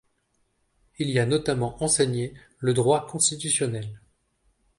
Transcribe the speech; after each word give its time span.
Il 0.97 1.11
y 1.11 1.19
a 1.19 1.27
notamment 1.27 1.83
enseigné 1.83 2.33
le 2.57 2.73
droit 2.73 3.05
constitutionnel. 3.07 4.01